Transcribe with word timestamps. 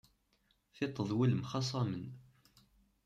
Tiṭ 0.75 0.95
d 1.07 1.09
wul 1.17 1.31
mxaṣamen. 1.35 2.05